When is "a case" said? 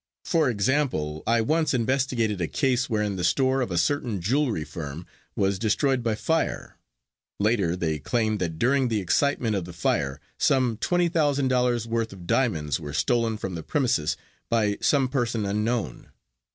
2.41-2.89